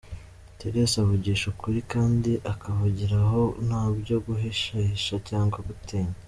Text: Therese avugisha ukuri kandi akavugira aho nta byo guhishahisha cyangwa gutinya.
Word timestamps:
Therese 0.59 0.95
avugisha 1.03 1.45
ukuri 1.53 1.79
kandi 1.93 2.31
akavugira 2.51 3.15
aho 3.25 3.43
nta 3.67 3.83
byo 3.97 4.17
guhishahisha 4.25 5.15
cyangwa 5.29 5.57
gutinya. 5.67 6.15